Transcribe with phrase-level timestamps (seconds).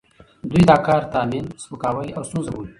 [0.49, 2.69] دوی دا کار تحمیل، سپکاوی او ستونزه بولي،